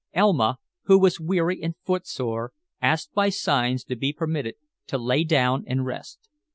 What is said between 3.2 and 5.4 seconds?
signs to be permitted to lay